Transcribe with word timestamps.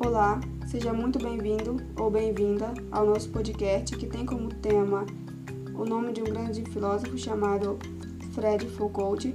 Olá, 0.00 0.40
seja 0.66 0.92
muito 0.92 1.20
bem-vindo 1.20 1.76
ou 1.96 2.10
bem-vinda 2.10 2.74
ao 2.90 3.06
nosso 3.06 3.30
podcast 3.30 3.96
que 3.96 4.08
tem 4.08 4.26
como 4.26 4.52
tema 4.52 5.06
o 5.76 5.84
nome 5.84 6.12
de 6.12 6.22
um 6.22 6.24
grande 6.24 6.64
filósofo 6.64 7.16
chamado 7.16 7.78
Fred 8.34 8.66
Foucault. 8.70 9.32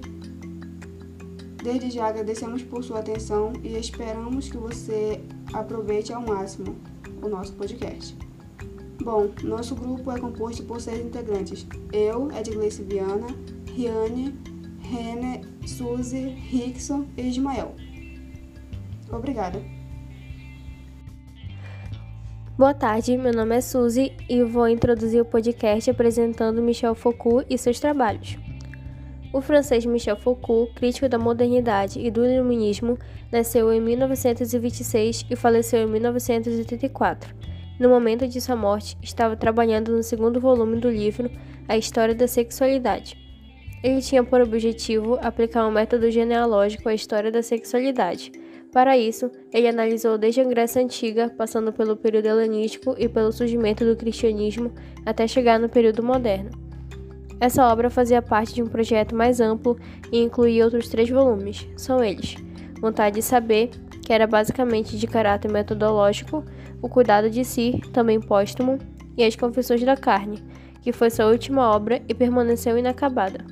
Desde 1.64 1.90
já 1.90 2.08
agradecemos 2.08 2.64
por 2.64 2.84
sua 2.84 3.00
atenção 3.00 3.54
e 3.64 3.78
esperamos 3.78 4.50
que 4.50 4.58
você 4.58 5.24
aproveite 5.54 6.12
ao 6.12 6.22
máximo 6.22 6.76
o 7.22 7.30
nosso 7.30 7.54
podcast. 7.54 8.18
Bom, 9.02 9.30
nosso 9.44 9.75
grupo 9.75 10.12
é 10.12 10.20
composto 10.20 10.64
por 10.64 10.80
seis 10.80 11.04
integrantes. 11.05 11.66
Eu, 11.92 12.32
Edgleice 12.32 12.84
Viana, 12.84 13.28
Riane, 13.74 14.38
Rene, 14.79 15.42
Suzy, 15.66 16.29
Rickson 16.29 17.06
e 17.18 17.28
Ismael. 17.28 17.74
Obrigada. 19.11 19.60
Boa 22.56 22.74
tarde, 22.74 23.18
meu 23.18 23.33
nome 23.33 23.56
é 23.56 23.61
Suzy 23.61 24.14
e 24.29 24.43
vou 24.43 24.68
introduzir 24.68 25.19
o 25.19 25.25
podcast 25.25 25.89
apresentando 25.89 26.61
Michel 26.61 26.94
Foucault 26.94 27.46
e 27.50 27.57
seus 27.57 27.80
trabalhos. 27.80 28.38
O 29.33 29.41
francês 29.41 29.83
Michel 29.88 30.16
Foucault, 30.16 30.71
crítico 30.75 31.10
da 31.10 31.18
modernidade 31.18 32.00
e 32.00 32.11
do 32.11 32.23
iluminismo, 32.23 33.00
nasceu 33.31 33.73
em 33.73 33.81
1926 33.81 35.25
e 35.31 35.36
faleceu 35.36 35.80
em 35.80 35.88
1984. 35.88 37.53
No 37.80 37.89
momento 37.89 38.27
de 38.27 38.39
sua 38.39 38.55
morte, 38.55 38.97
estava 39.02 39.36
trabalhando 39.36 39.91
no 39.91 40.03
segundo 40.03 40.39
volume 40.39 40.80
do 40.80 40.89
livro 40.89 41.30
A 41.67 41.75
História 41.75 42.13
da 42.13 42.27
Sexualidade. 42.27 43.17
Ele 43.83 44.02
tinha 44.02 44.23
por 44.23 44.39
objetivo 44.39 45.19
aplicar 45.21 45.67
um 45.67 45.71
método 45.71 46.09
genealógico 46.09 46.88
à 46.88 46.93
história 46.93 47.30
da 47.30 47.41
sexualidade. 47.41 48.31
Para 48.71 48.97
isso, 48.97 49.30
ele 49.52 49.67
analisou 49.67 50.17
desde 50.17 50.39
a 50.39 50.45
Grécia 50.45 50.81
Antiga, 50.81 51.30
passando 51.38 51.73
pelo 51.73 51.97
período 51.97 52.27
helenístico 52.27 52.95
e 52.97 53.09
pelo 53.09 53.31
surgimento 53.31 53.83
do 53.83 53.95
cristianismo, 53.95 54.71
até 55.05 55.27
chegar 55.27 55.59
no 55.59 55.67
período 55.67 56.02
moderno. 56.02 56.52
Essa 57.41 57.67
obra 57.67 57.89
fazia 57.89 58.21
parte 58.21 58.53
de 58.53 58.63
um 58.63 58.67
projeto 58.67 59.13
mais 59.13 59.41
amplo 59.41 59.77
e 60.11 60.23
incluía 60.23 60.63
outros 60.63 60.87
três 60.87 61.09
volumes. 61.09 61.67
São 61.75 62.02
eles: 62.02 62.35
Vontade 62.80 63.17
de 63.17 63.21
Saber, 63.21 63.69
que 64.02 64.13
era 64.13 64.25
basicamente 64.25 64.97
de 64.97 65.08
caráter 65.08 65.52
metodológico, 65.52 66.43
O 66.84 66.89
Cuidado 66.89 67.30
de 67.30 67.45
Si, 67.45 67.81
também 67.94 68.20
póstumo, 68.20 68.78
e 69.17 69.23
As 69.23 69.38
Confissões 69.38 69.81
da 69.84 69.95
Carne, 69.95 70.44
que 70.81 70.92
foi 70.92 71.09
sua 71.09 71.28
última 71.28 71.73
obra 71.73 72.02
e 72.09 72.14
permaneceu 72.14 72.78
inacabada. 72.78 73.45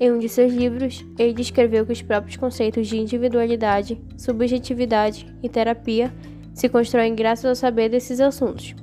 Em 0.00 0.10
um 0.10 0.18
de 0.18 0.28
seus 0.28 0.52
livros, 0.52 1.06
ele 1.16 1.32
descreveu 1.32 1.86
que 1.86 1.92
os 1.92 2.02
próprios 2.02 2.36
conceitos 2.36 2.88
de 2.88 2.98
individualidade, 2.98 4.00
subjetividade 4.16 5.32
e 5.40 5.48
terapia 5.48 6.12
se 6.52 6.68
constroem 6.68 7.14
graças 7.14 7.44
ao 7.44 7.54
saber 7.54 7.88
desses 7.88 8.20
assuntos. 8.20 8.74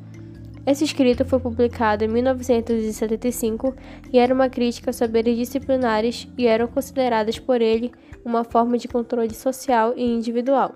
Esse 0.66 0.86
escrito 0.86 1.26
foi 1.26 1.40
publicado 1.40 2.06
em 2.06 2.08
1975 2.08 3.76
e 4.12 4.18
era 4.18 4.34
uma 4.34 4.50
crítica 4.50 4.90
aos 4.90 4.96
saberes 4.96 5.38
disciplinares 5.38 6.30
e 6.38 6.48
eram 6.48 6.68
consideradas 6.68 7.38
por 7.38 7.62
ele 7.62 7.92
uma 8.24 8.46
forma 8.46 8.78
de 8.78 8.88
controle 8.88 9.34
social 9.34 9.94
e 9.98 10.04
individual. 10.04 10.76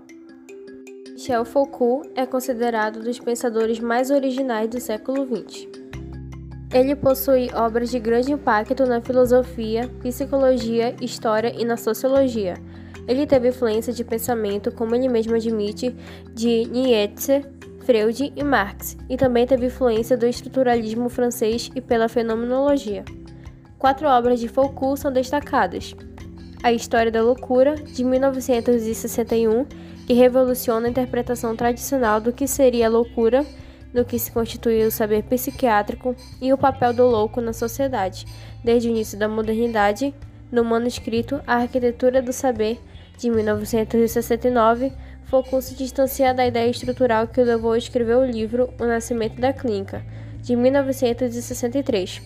Michel 1.20 1.44
Foucault 1.44 2.10
é 2.16 2.26
considerado 2.26 3.02
um 3.02 3.04
dos 3.04 3.20
pensadores 3.20 3.78
mais 3.78 4.10
originais 4.10 4.70
do 4.70 4.80
século 4.80 5.28
XX. 5.28 5.68
Ele 6.74 6.96
possui 6.96 7.50
obras 7.54 7.92
de 7.92 8.00
grande 8.00 8.32
impacto 8.32 8.86
na 8.86 9.02
filosofia, 9.02 9.90
psicologia, 10.02 10.96
história 11.02 11.54
e 11.58 11.66
na 11.66 11.76
sociologia. 11.76 12.54
Ele 13.06 13.28
teve 13.28 13.50
influência 13.50 13.92
de 13.92 14.02
pensamento, 14.02 14.72
como 14.72 14.96
ele 14.96 15.10
mesmo 15.10 15.36
admite, 15.36 15.94
de 16.34 16.64
Nietzsche, 16.70 17.44
Freud 17.82 18.32
e 18.34 18.42
Marx, 18.42 18.96
e 19.10 19.18
também 19.18 19.46
teve 19.46 19.66
influência 19.66 20.16
do 20.16 20.26
estruturalismo 20.26 21.10
francês 21.10 21.70
e 21.76 21.82
pela 21.82 22.08
fenomenologia. 22.08 23.04
Quatro 23.78 24.08
obras 24.08 24.40
de 24.40 24.48
Foucault 24.48 25.02
são 25.02 25.12
destacadas: 25.12 25.94
A 26.64 26.72
História 26.72 27.12
da 27.12 27.22
Loucura, 27.22 27.76
de 27.76 28.06
1961, 28.06 29.66
que 30.10 30.14
revoluciona 30.16 30.88
a 30.88 30.90
interpretação 30.90 31.56
tradicional 31.56 32.20
do 32.20 32.34
que 32.34 32.48
seria 32.48 32.88
a 32.88 32.90
loucura, 32.90 33.46
no 33.94 34.04
que 34.04 34.18
se 34.18 34.32
constitui 34.32 34.84
o 34.84 34.90
saber 34.90 35.22
psiquiátrico 35.22 36.16
e 36.42 36.52
o 36.52 36.58
papel 36.58 36.94
do 36.94 37.06
louco 37.06 37.40
na 37.40 37.54
sociedade, 37.54 38.26
desde 38.64 38.88
o 38.88 38.92
início 38.92 39.20
da 39.20 39.30
modernidade, 39.30 40.12
no 40.52 40.66
manuscrito 40.66 41.40
A 41.46 41.58
Arquitetura 41.58 42.24
do 42.24 42.34
Saber, 42.34 42.80
de 43.20 43.30
1969 43.30 44.92
Foucault 45.26 45.64
se 45.64 45.76
distancia 45.76 46.34
da 46.34 46.48
ideia 46.48 46.72
estrutural 46.72 47.28
que 47.28 47.40
o 47.40 47.46
levou 47.46 47.74
a 47.74 47.78
escrever 47.78 48.18
o 48.18 48.26
livro 48.26 48.74
O 48.80 48.86
Nascimento 48.86 49.40
da 49.40 49.54
Clínica, 49.54 50.04
de 50.42 50.56
1963. 50.56 52.20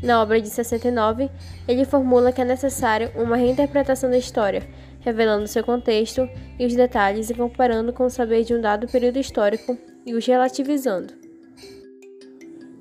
Na 0.00 0.22
obra 0.22 0.40
de 0.40 0.48
69, 0.48 1.28
ele 1.66 1.84
formula 1.84 2.30
que 2.30 2.40
é 2.40 2.44
necessário 2.44 3.10
uma 3.16 3.36
reinterpretação 3.36 4.08
da 4.08 4.18
história, 4.18 4.62
revelando 5.04 5.46
seu 5.46 5.62
contexto 5.62 6.28
e 6.58 6.66
os 6.66 6.74
detalhes 6.74 7.30
e 7.30 7.34
comparando 7.34 7.92
com 7.92 8.06
o 8.06 8.10
saber 8.10 8.42
de 8.42 8.54
um 8.54 8.60
dado 8.60 8.88
período 8.88 9.18
histórico 9.18 9.78
e 10.04 10.14
os 10.14 10.26
relativizando. 10.26 11.12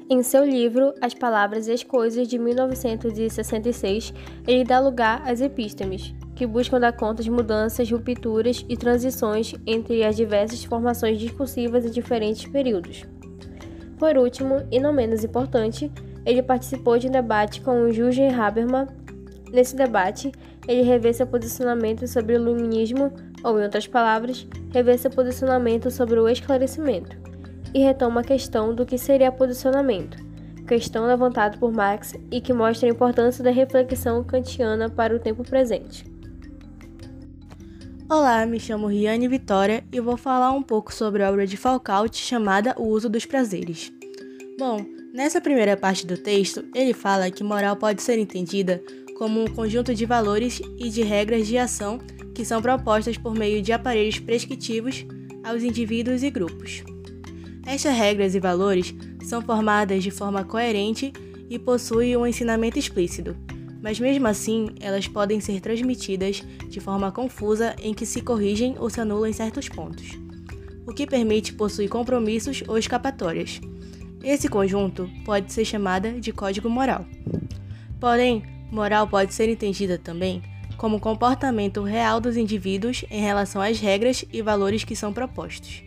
Em 0.09 0.21
seu 0.21 0.43
livro 0.45 0.93
As 1.01 1.13
Palavras 1.13 1.67
e 1.67 1.71
as 1.71 1.83
Coisas, 1.83 2.27
de 2.27 2.37
1966, 2.37 4.13
ele 4.47 4.63
dá 4.63 4.79
lugar 4.79 5.21
às 5.25 5.41
epístemes, 5.41 6.13
que 6.35 6.45
buscam 6.45 6.79
dar 6.79 6.93
conta 6.93 7.23
de 7.23 7.31
mudanças, 7.31 7.89
rupturas 7.89 8.65
e 8.67 8.75
transições 8.75 9.55
entre 9.65 10.03
as 10.03 10.15
diversas 10.15 10.63
formações 10.63 11.19
discursivas 11.19 11.85
em 11.85 11.89
diferentes 11.89 12.45
períodos. 12.45 13.05
Por 13.97 14.17
último, 14.17 14.67
e 14.71 14.79
não 14.79 14.93
menos 14.93 15.23
importante, 15.23 15.91
ele 16.25 16.43
participou 16.43 16.97
de 16.97 17.07
um 17.07 17.11
debate 17.11 17.61
com 17.61 17.83
o 17.83 17.91
Jürgen 17.91 18.33
Habermas. 18.33 18.89
Nesse 19.53 19.75
debate, 19.75 20.31
ele 20.67 20.81
revê 20.81 21.13
seu 21.13 21.27
posicionamento 21.27 22.07
sobre 22.07 22.33
o 22.33 22.37
iluminismo, 22.37 23.13
ou, 23.43 23.59
em 23.59 23.63
outras 23.63 23.85
palavras, 23.85 24.47
revê 24.71 24.97
seu 24.97 25.11
posicionamento 25.11 25.91
sobre 25.91 26.19
o 26.19 26.27
esclarecimento, 26.27 27.15
e 27.71 27.83
retoma 27.83 28.21
a 28.21 28.23
questão 28.23 28.73
do 28.73 28.83
que 28.83 28.97
seria 28.97 29.31
posicionamento, 29.31 30.17
questão 30.67 31.05
levantada 31.05 31.55
por 31.59 31.71
Marx 31.71 32.15
e 32.31 32.41
que 32.41 32.51
mostra 32.51 32.89
a 32.89 32.91
importância 32.91 33.43
da 33.43 33.51
reflexão 33.51 34.23
kantiana 34.23 34.89
para 34.89 35.15
o 35.15 35.19
tempo 35.19 35.43
presente. 35.43 36.03
Olá, 38.09 38.43
me 38.47 38.59
chamo 38.59 38.87
Riane 38.87 39.27
Vitória 39.27 39.83
e 39.91 39.99
vou 39.99 40.17
falar 40.17 40.51
um 40.51 40.63
pouco 40.63 40.91
sobre 40.91 41.21
a 41.21 41.29
obra 41.29 41.45
de 41.45 41.57
Foucault 41.57 42.17
chamada 42.17 42.73
O 42.75 42.87
Uso 42.87 43.07
dos 43.07 43.25
Prazeres. 43.25 43.93
Bom, 44.57 44.83
nessa 45.13 45.39
primeira 45.39 45.77
parte 45.77 46.07
do 46.07 46.17
texto, 46.17 46.65
ele 46.73 46.93
fala 46.93 47.29
que 47.29 47.43
moral 47.43 47.75
pode 47.75 48.01
ser 48.01 48.17
entendida 48.17 48.81
como 49.23 49.41
um 49.41 49.47
conjunto 49.47 49.95
de 49.95 50.05
valores 50.05 50.61
e 50.77 50.89
de 50.89 51.01
regras 51.01 51.47
de 51.47 51.57
ação 51.57 51.97
que 52.35 52.43
são 52.43 52.61
propostas 52.61 53.17
por 53.17 53.33
meio 53.33 53.61
de 53.61 53.71
aparelhos 53.71 54.19
prescritivos 54.19 55.05
aos 55.45 55.63
indivíduos 55.63 56.23
e 56.23 56.29
grupos. 56.29 56.83
Estas 57.65 57.95
regras 57.95 58.35
e 58.35 58.39
valores 58.41 58.93
são 59.23 59.41
formadas 59.41 60.03
de 60.03 60.11
forma 60.11 60.43
coerente 60.43 61.13
e 61.49 61.57
possuem 61.57 62.17
um 62.17 62.27
ensinamento 62.27 62.77
explícito, 62.77 63.33
mas 63.81 63.97
mesmo 63.97 64.27
assim 64.27 64.75
elas 64.81 65.07
podem 65.07 65.39
ser 65.39 65.61
transmitidas 65.61 66.43
de 66.67 66.81
forma 66.81 67.09
confusa 67.09 67.77
em 67.81 67.93
que 67.93 68.05
se 68.05 68.19
corrigem 68.19 68.75
ou 68.77 68.89
se 68.89 68.99
anulam 68.99 69.29
em 69.29 69.31
certos 69.31 69.69
pontos, 69.69 70.19
o 70.85 70.91
que 70.91 71.07
permite 71.07 71.53
possuir 71.53 71.87
compromissos 71.87 72.61
ou 72.67 72.77
escapatórias. 72.77 73.61
Esse 74.21 74.49
conjunto 74.49 75.09
pode 75.23 75.53
ser 75.53 75.63
chamada 75.63 76.11
de 76.11 76.33
código 76.33 76.69
moral. 76.69 77.05
Porém, 78.01 78.43
moral 78.73 79.07
pode 79.07 79.33
ser 79.33 79.47
entendida 79.47 79.97
também 79.97 80.41
como 80.77 80.99
comportamento 80.99 81.83
real 81.83 82.19
dos 82.19 82.35
indivíduos 82.35 83.05
em 83.09 83.21
relação 83.21 83.61
às 83.61 83.79
regras 83.79 84.25
e 84.33 84.41
valores 84.41 84.83
que 84.83 84.95
são 84.95 85.13
propostos, 85.13 85.83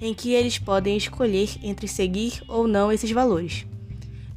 em 0.00 0.12
que 0.12 0.32
eles 0.32 0.58
podem 0.58 0.96
escolher 0.96 1.48
entre 1.62 1.88
seguir 1.88 2.42
ou 2.48 2.66
não 2.66 2.92
esses 2.92 3.10
valores. 3.10 3.64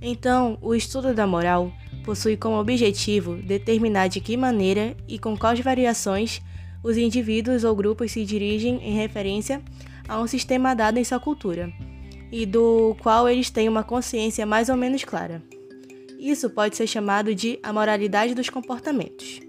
Então, 0.01 0.57
o 0.62 0.74
estudo 0.74 1.13
da 1.13 1.27
moral 1.27 1.71
possui 2.06 2.38
como 2.38 2.59
objetivo 2.59 3.36
determinar 3.36 4.07
de 4.07 4.21
que 4.21 4.38
maneira 4.38 4.95
e 5.07 5.19
com 5.19 5.35
quais 5.35 5.59
variações 5.59 6.42
os 6.81 6.95
indivíduos 6.95 7.65
ou 7.65 7.75
grupos 7.75 8.12
se 8.13 8.24
dirigem 8.24 8.77
em 8.81 8.94
referência 8.94 9.62
a 10.07 10.21
um 10.21 10.27
sistema 10.27 10.74
dado 10.74 10.97
em 10.97 11.03
sua 11.03 11.19
cultura, 11.19 11.74
e 12.31 12.45
do 12.45 12.95
qual 13.01 13.27
eles 13.27 13.50
têm 13.50 13.68
uma 13.68 13.83
consciência 13.83 14.45
mais 14.45 14.69
ou 14.69 14.77
menos 14.77 15.03
clara. 15.03 15.44
Isso 16.19 16.50
pode 16.50 16.75
ser 16.75 16.86
chamado 16.86 17.33
de 17.33 17.57
a 17.63 17.71
moralidade 17.71 18.36
dos 18.36 18.50
comportamentos. 18.50 19.39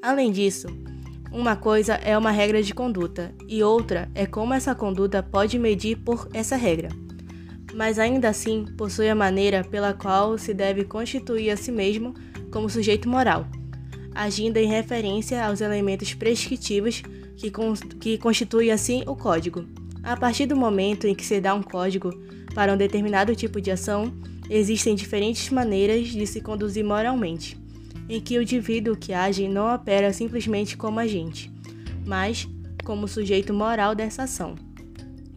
Além 0.00 0.30
disso, 0.30 0.68
uma 1.32 1.56
coisa 1.56 1.94
é 1.94 2.16
uma 2.16 2.30
regra 2.30 2.62
de 2.62 2.72
conduta 2.72 3.34
e 3.48 3.60
outra 3.60 4.08
é 4.14 4.24
como 4.24 4.54
essa 4.54 4.72
conduta 4.72 5.20
pode 5.20 5.58
medir 5.58 5.96
por 5.96 6.28
essa 6.32 6.54
regra. 6.54 6.90
mas 7.74 7.98
ainda 7.98 8.28
assim 8.28 8.64
possui 8.76 9.08
a 9.08 9.14
maneira 9.14 9.62
pela 9.64 9.94
qual 9.94 10.36
se 10.36 10.52
deve 10.52 10.84
constituir 10.84 11.50
a 11.50 11.56
si 11.56 11.70
mesmo 11.70 12.14
como 12.50 12.68
sujeito 12.68 13.08
moral, 13.08 13.46
agindo 14.14 14.56
em 14.56 14.66
referência 14.66 15.44
aos 15.44 15.60
elementos 15.60 16.12
prescritivos 16.14 17.02
que, 17.36 17.50
que 18.00 18.18
constituem 18.18 18.70
assim 18.72 19.02
o 19.06 19.14
código. 19.14 19.64
A 20.02 20.16
partir 20.16 20.46
do 20.46 20.56
momento 20.56 21.06
em 21.06 21.14
que 21.14 21.24
se 21.24 21.40
dá 21.40 21.54
um 21.54 21.62
código 21.62 22.10
para 22.54 22.72
um 22.72 22.76
determinado 22.76 23.36
tipo 23.36 23.60
de 23.60 23.70
ação, 23.70 24.12
existem 24.50 24.96
diferentes 24.96 25.48
maneiras 25.48 26.08
de 26.08 26.26
se 26.26 26.40
conduzir 26.40 26.84
moralmente, 26.84 27.56
em 28.08 28.20
que 28.20 28.36
o 28.36 28.42
indivíduo 28.42 28.96
que 28.96 29.12
age 29.12 29.46
não 29.46 29.72
opera 29.72 30.12
simplesmente 30.12 30.76
como 30.76 30.98
agente, 30.98 31.50
mas 32.04 32.48
como 32.84 33.06
sujeito 33.06 33.54
moral 33.54 33.94
dessa 33.94 34.24
ação. 34.24 34.56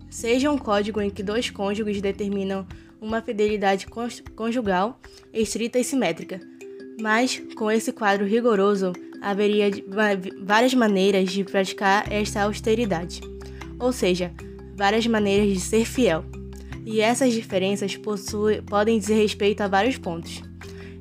Seja 0.10 0.52
um 0.52 0.58
código 0.58 1.00
em 1.00 1.12
que 1.12 1.22
dois 1.22 1.52
cônjuges 1.52 2.02
determinam 2.02 2.66
uma 3.00 3.22
fidelidade 3.22 3.86
conjugal 4.36 5.00
estrita 5.32 5.78
e 5.78 5.84
simétrica, 5.84 6.42
mas 7.00 7.42
com 7.56 7.70
esse 7.70 7.92
quadro 7.92 8.26
rigoroso 8.26 8.94
haveria 9.22 9.70
várias 10.44 10.74
maneiras 10.74 11.32
de 11.32 11.44
praticar 11.44 12.12
esta 12.12 12.42
austeridade, 12.42 13.22
ou 13.80 13.92
seja, 13.92 14.34
várias 14.76 15.06
maneiras 15.06 15.50
de 15.50 15.60
ser 15.60 15.86
fiel. 15.86 16.26
E 16.86 17.00
essas 17.02 17.34
diferenças 17.34 17.96
possuem, 17.96 18.62
podem 18.62 19.00
dizer 19.00 19.16
respeito 19.16 19.62
a 19.62 19.68
vários 19.68 19.98
pontos. 19.98 20.42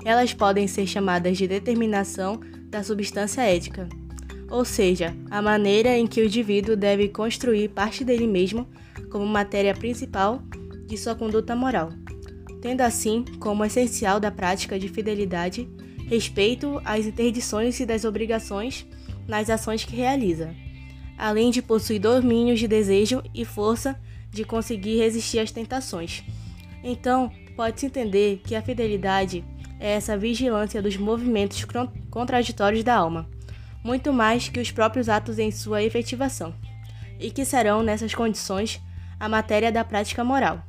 Elas 0.04 0.32
podem 0.32 0.66
ser 0.66 0.86
chamadas 0.86 1.36
de 1.36 1.46
determinação 1.46 2.40
da 2.68 2.82
substância 2.82 3.42
ética, 3.42 3.88
ou 4.50 4.64
seja, 4.64 5.16
a 5.30 5.40
maneira 5.40 5.96
em 5.96 6.06
que 6.06 6.20
o 6.20 6.24
indivíduo 6.24 6.76
deve 6.76 7.08
construir 7.08 7.68
parte 7.68 8.04
dele 8.04 8.26
mesmo 8.26 8.66
como 9.10 9.26
matéria 9.26 9.74
principal 9.74 10.42
de 10.86 10.96
sua 10.96 11.14
conduta 11.14 11.56
moral, 11.56 11.90
tendo 12.60 12.82
assim 12.82 13.24
como 13.40 13.64
essencial 13.64 14.20
da 14.20 14.30
prática 14.30 14.78
de 14.78 14.88
fidelidade 14.88 15.68
respeito 16.06 16.80
às 16.84 17.06
interdições 17.06 17.80
e 17.80 17.86
das 17.86 18.04
obrigações 18.04 18.86
nas 19.26 19.48
ações 19.48 19.84
que 19.84 19.96
realiza, 19.96 20.54
além 21.16 21.50
de 21.50 21.62
possuir 21.62 22.00
domínios 22.00 22.60
de 22.60 22.68
desejo 22.68 23.22
e 23.34 23.44
força 23.44 23.98
de 24.32 24.44
conseguir 24.44 24.96
resistir 24.96 25.38
às 25.38 25.52
tentações. 25.52 26.24
Então, 26.82 27.30
pode-se 27.54 27.86
entender 27.86 28.40
que 28.42 28.56
a 28.56 28.62
fidelidade 28.62 29.44
é 29.78 29.92
essa 29.92 30.16
vigilância 30.16 30.82
dos 30.82 30.96
movimentos 30.96 31.64
contraditórios 32.10 32.82
da 32.82 32.96
alma 32.96 33.28
muito 33.82 34.12
mais 34.12 34.48
que 34.48 34.60
os 34.60 34.70
próprios 34.70 35.08
atos 35.08 35.38
em 35.38 35.50
sua 35.50 35.82
efetivação, 35.82 36.54
e 37.18 37.30
que 37.30 37.44
serão, 37.44 37.82
nessas 37.82 38.14
condições, 38.14 38.80
a 39.18 39.28
matéria 39.28 39.72
da 39.72 39.84
prática 39.84 40.22
moral. 40.22 40.62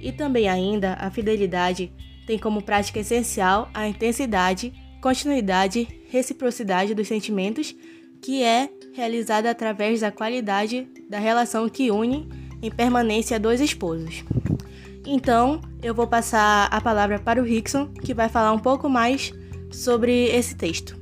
E 0.00 0.12
também 0.12 0.48
ainda 0.48 0.94
a 0.94 1.10
fidelidade 1.10 1.92
tem 2.26 2.38
como 2.38 2.62
prática 2.62 3.00
essencial 3.00 3.68
a 3.72 3.86
intensidade, 3.86 4.72
continuidade, 5.00 5.88
reciprocidade 6.10 6.94
dos 6.94 7.08
sentimentos, 7.08 7.74
que 8.22 8.42
é 8.42 8.68
realizada 8.94 9.50
através 9.50 10.00
da 10.00 10.10
qualidade 10.10 10.88
da 11.08 11.18
relação 11.18 11.68
que 11.68 11.90
une 11.90 12.28
em 12.62 12.70
permanência 12.70 13.38
dois 13.38 13.60
esposos. 13.60 14.24
Então, 15.06 15.60
eu 15.82 15.94
vou 15.94 16.06
passar 16.06 16.68
a 16.70 16.80
palavra 16.80 17.18
para 17.18 17.40
o 17.40 17.44
Rickson, 17.44 17.86
que 17.86 18.12
vai 18.12 18.28
falar 18.28 18.52
um 18.52 18.58
pouco 18.58 18.88
mais 18.88 19.32
sobre 19.70 20.26
esse 20.26 20.56
texto. 20.56 20.96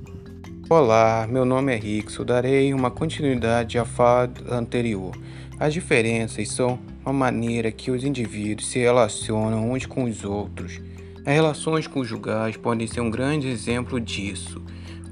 Olá, 0.68 1.26
meu 1.30 1.44
nome 1.44 1.74
é 1.74 1.76
Rickson. 1.76 2.24
Darei 2.24 2.74
uma 2.74 2.90
continuidade 2.90 3.78
à 3.78 3.84
fala 3.84 4.30
anterior. 4.50 5.16
As 5.58 5.72
diferenças 5.72 6.48
são 6.48 6.78
a 7.04 7.12
maneira 7.12 7.70
que 7.70 7.90
os 7.90 8.02
indivíduos 8.02 8.68
se 8.68 8.78
relacionam 8.78 9.72
uns 9.72 9.86
com 9.86 10.04
os 10.04 10.24
outros. 10.24 10.80
As 11.24 11.32
relações 11.32 11.86
conjugais 11.86 12.56
podem 12.56 12.86
ser 12.86 13.00
um 13.00 13.10
grande 13.10 13.48
exemplo 13.48 14.00
disso, 14.00 14.62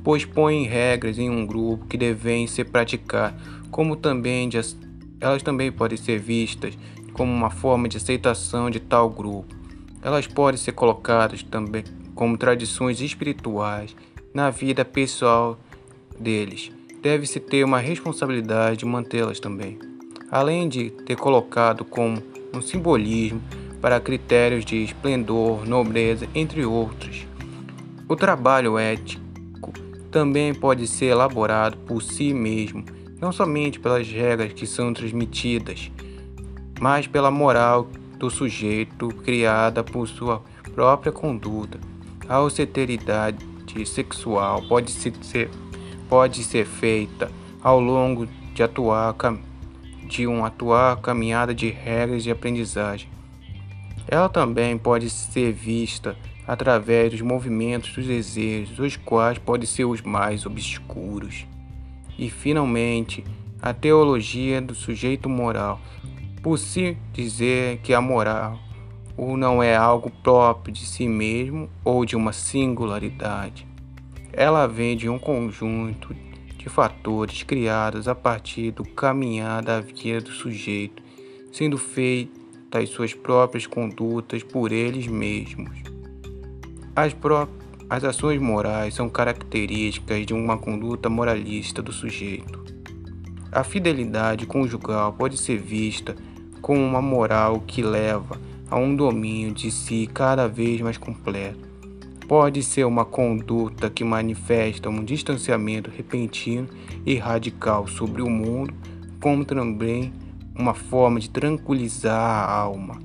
pois 0.02 0.24
põem 0.24 0.66
regras 0.66 1.18
em 1.18 1.30
um 1.30 1.46
grupo 1.46 1.86
que 1.86 1.96
devem 1.96 2.46
ser 2.46 2.64
praticadas, 2.64 3.40
como 3.70 3.96
também 3.96 4.48
de, 4.48 4.58
elas 5.22 5.42
também 5.42 5.70
podem 5.70 5.96
ser 5.96 6.18
vistas 6.18 6.76
como 7.12 7.32
uma 7.32 7.48
forma 7.48 7.88
de 7.88 7.96
aceitação 7.96 8.68
de 8.68 8.80
tal 8.80 9.08
grupo. 9.08 9.54
Elas 10.02 10.26
podem 10.26 10.58
ser 10.58 10.72
colocadas 10.72 11.44
também 11.44 11.84
como 12.12 12.36
tradições 12.36 13.00
espirituais 13.00 13.94
na 14.34 14.50
vida 14.50 14.84
pessoal 14.84 15.56
deles. 16.18 16.72
Deve-se 17.00 17.38
ter 17.38 17.64
uma 17.64 17.78
responsabilidade 17.78 18.78
de 18.78 18.84
mantê-las 18.84 19.38
também, 19.38 19.78
além 20.28 20.68
de 20.68 20.90
ter 20.90 21.16
colocado 21.16 21.84
como 21.84 22.20
um 22.52 22.60
simbolismo 22.60 23.40
para 23.80 24.00
critérios 24.00 24.64
de 24.64 24.82
esplendor, 24.82 25.66
nobreza, 25.66 26.28
entre 26.34 26.64
outros. 26.64 27.26
O 28.08 28.16
trabalho 28.16 28.76
ético 28.76 29.72
também 30.10 30.52
pode 30.52 30.86
ser 30.88 31.06
elaborado 31.06 31.76
por 31.78 32.02
si 32.02 32.34
mesmo, 32.34 32.84
não 33.22 33.30
somente 33.30 33.78
pelas 33.78 34.08
regras 34.08 34.52
que 34.52 34.66
são 34.66 34.92
transmitidas, 34.92 35.92
mas 36.80 37.06
pela 37.06 37.30
moral 37.30 37.86
do 38.18 38.28
sujeito 38.28 39.10
criada 39.24 39.84
por 39.84 40.08
sua 40.08 40.42
própria 40.74 41.12
conduta. 41.12 41.78
A 42.28 42.34
austeridade 42.34 43.38
sexual 43.86 44.60
pode 44.68 44.90
ser, 44.90 45.48
pode 46.08 46.42
ser 46.42 46.66
feita 46.66 47.30
ao 47.62 47.78
longo 47.78 48.26
de, 48.52 48.60
atuar, 48.60 49.14
de 50.08 50.26
um 50.26 50.44
atuar 50.44 51.00
caminhada 51.00 51.54
de 51.54 51.70
regras 51.70 52.24
de 52.24 52.30
aprendizagem. 52.32 53.08
Ela 54.08 54.28
também 54.28 54.76
pode 54.76 55.08
ser 55.08 55.52
vista 55.52 56.16
através 56.44 57.12
dos 57.12 57.20
movimentos 57.20 57.94
dos 57.94 58.04
desejos, 58.04 58.80
os 58.80 58.96
quais 58.96 59.38
podem 59.38 59.64
ser 59.64 59.84
os 59.84 60.02
mais 60.02 60.44
obscuros. 60.44 61.46
E, 62.18 62.30
finalmente, 62.30 63.24
a 63.60 63.72
teologia 63.72 64.60
do 64.60 64.74
sujeito 64.74 65.28
moral, 65.28 65.80
por 66.42 66.58
si 66.58 66.96
dizer 67.12 67.78
que 67.78 67.94
a 67.94 68.00
moral 68.00 68.58
ou 69.16 69.36
não 69.36 69.62
é 69.62 69.76
algo 69.76 70.10
próprio 70.10 70.74
de 70.74 70.84
si 70.84 71.06
mesmo 71.06 71.68
ou 71.84 72.04
de 72.04 72.16
uma 72.16 72.32
singularidade. 72.32 73.66
Ela 74.32 74.66
vem 74.66 74.96
de 74.96 75.08
um 75.08 75.18
conjunto 75.18 76.14
de 76.56 76.68
fatores 76.68 77.42
criados 77.42 78.08
a 78.08 78.14
partir 78.14 78.70
do 78.70 78.84
caminhar 78.84 79.62
da 79.62 79.80
vida 79.80 80.20
do 80.20 80.30
sujeito, 80.30 81.02
sendo 81.52 81.76
feitas 81.76 82.88
suas 82.88 83.12
próprias 83.12 83.66
condutas 83.66 84.42
por 84.42 84.72
eles 84.72 85.06
mesmos. 85.06 85.82
As, 86.96 87.14
as 87.92 88.04
ações 88.04 88.40
morais 88.40 88.94
são 88.94 89.06
características 89.06 90.24
de 90.24 90.32
uma 90.32 90.56
conduta 90.56 91.10
moralista 91.10 91.82
do 91.82 91.92
sujeito. 91.92 92.64
A 93.52 93.62
fidelidade 93.62 94.46
conjugal 94.46 95.12
pode 95.12 95.36
ser 95.36 95.58
vista 95.58 96.16
como 96.62 96.80
uma 96.80 97.02
moral 97.02 97.60
que 97.60 97.82
leva 97.82 98.40
a 98.70 98.78
um 98.78 98.96
domínio 98.96 99.52
de 99.52 99.70
si 99.70 100.08
cada 100.10 100.48
vez 100.48 100.80
mais 100.80 100.96
completo. 100.96 101.68
Pode 102.26 102.62
ser 102.62 102.86
uma 102.86 103.04
conduta 103.04 103.90
que 103.90 104.02
manifesta 104.02 104.88
um 104.88 105.04
distanciamento 105.04 105.90
repentino 105.94 106.68
e 107.04 107.16
radical 107.16 107.86
sobre 107.86 108.22
o 108.22 108.30
mundo, 108.30 108.72
como 109.20 109.44
também 109.44 110.14
uma 110.58 110.72
forma 110.72 111.20
de 111.20 111.28
tranquilizar 111.28 112.18
a 112.18 112.50
alma, 112.50 112.98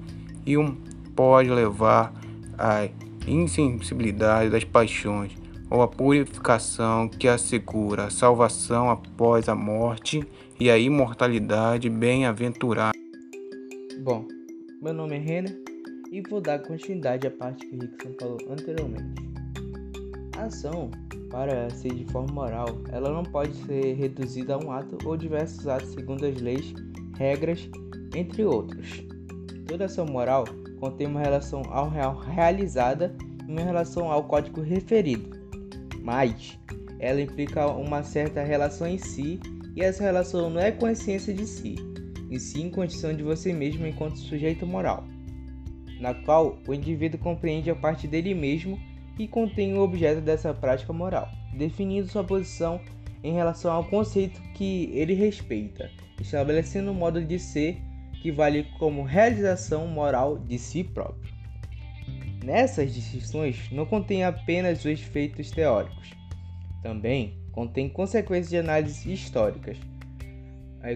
e 0.46 0.58
um 0.58 0.78
pode 1.14 1.50
levar 1.50 2.14
à 2.58 2.88
insensibilidade 3.28 4.50
das 4.50 4.64
paixões 4.64 5.36
ou 5.70 5.82
à 5.82 5.88
purificação 5.88 7.10
que 7.10 7.28
assegura 7.28 8.06
a 8.06 8.10
salvação 8.10 8.90
após 8.90 9.50
a 9.50 9.56
morte 9.56 10.26
e 10.60 10.70
a 10.70 10.78
imortalidade 10.78 11.90
bem-aventurada. 11.90 12.98
Bom, 14.00 14.26
meu 14.82 14.94
nome 14.94 15.18
é 15.18 15.20
Renner 15.20 15.62
e 16.12 16.22
vou 16.22 16.40
dar 16.40 16.60
continuidade 16.60 17.28
à 17.28 17.32
parte 17.32 17.66
que 17.68 17.76
Rickson 17.76 18.14
falou 18.20 18.38
anteriormente. 18.50 19.22
A 20.38 20.44
ação, 20.44 20.90
para 21.30 21.70
ser 21.72 21.94
de 21.94 22.06
forma 22.06 22.32
moral, 22.34 22.68
ela 22.92 23.12
não 23.12 23.24
pode 23.24 23.54
ser 23.66 23.96
reduzida 23.96 24.56
a 24.56 24.58
um 24.58 24.72
ato 24.72 24.98
ou 25.04 25.18
diversos 25.18 25.68
atos 25.68 25.90
segundo 25.90 26.26
as 26.26 26.40
leis, 26.40 26.74
regras, 27.18 27.70
entre 28.16 28.46
outros. 28.46 29.04
Toda 29.68 29.86
ação 29.86 30.06
moral 30.06 30.46
contém 30.80 31.08
uma 31.08 31.20
relação 31.20 31.62
ao 31.70 31.90
real 31.90 32.18
realizada 32.18 33.16
e 33.48 33.52
uma 33.52 33.62
relação 33.62 34.12
ao 34.12 34.24
código 34.24 34.62
referido, 34.62 35.30
mas 36.04 36.58
ela 37.00 37.22
implica 37.22 37.68
uma 37.68 38.04
certa 38.04 38.44
relação 38.44 38.88
em 38.88 38.98
si 38.98 39.40
e 39.76 39.82
essa 39.82 40.04
relação 40.04 40.50
não 40.50 40.60
é 40.60 40.72
consciência 40.72 41.34
de 41.34 41.46
si, 41.46 41.76
e 42.30 42.40
sim 42.40 42.70
condição 42.70 43.16
de 43.16 43.24
você 43.24 43.54
mesmo 43.54 43.86
enquanto 43.86 44.18
sujeito 44.18 44.66
moral, 44.66 45.06
na 46.00 46.14
qual 46.14 46.58
o 46.68 46.74
indivíduo 46.74 47.20
compreende 47.20 47.70
a 47.70 47.76
parte 47.76 48.08
dele 48.08 48.34
mesmo 48.34 48.80
e 49.20 49.28
contém 49.28 49.76
o 49.76 49.82
objeto 49.82 50.22
dessa 50.22 50.54
prática 50.54 50.94
moral, 50.94 51.30
definindo 51.56 52.08
sua 52.08 52.24
posição 52.24 52.80
em 53.24 53.34
relação 53.34 53.72
ao 53.72 53.84
conceito 53.84 54.42
que 54.54 54.90
ele 54.94 55.14
respeita, 55.14 55.90
estabelecendo 56.20 56.92
um 56.92 56.96
modo 56.96 57.24
de 57.24 57.40
ser 57.40 57.82
que 58.28 58.32
vale 58.34 58.66
como 58.78 59.04
realização 59.04 59.88
moral 59.88 60.38
de 60.38 60.60
si 60.60 60.84
próprio. 60.84 61.32
Nessas 62.44 62.94
distinções 62.94 63.72
não 63.72 63.86
contém 63.86 64.26
apenas 64.26 64.80
os 64.80 64.86
efeitos 64.86 65.50
teóricos, 65.50 66.12
também 66.84 67.40
contém 67.54 67.88
consequências 67.88 68.50
de 68.50 68.58
análise 68.58 69.14
históricas, 69.14 69.78